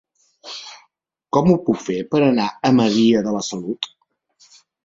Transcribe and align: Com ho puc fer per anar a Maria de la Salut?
Com 1.37 1.51
ho 1.51 1.57
puc 1.69 1.79
fer 1.89 1.99
per 2.15 2.23
anar 2.31 2.49
a 2.71 2.75
Maria 2.81 3.23
de 3.29 3.35
la 3.39 3.47
Salut? 3.53 3.93